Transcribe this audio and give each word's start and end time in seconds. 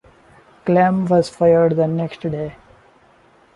Clem 0.65 1.05
was 1.05 1.29
fired 1.29 1.75
the 1.75 1.85
next 1.87 2.21
day. 2.21 2.55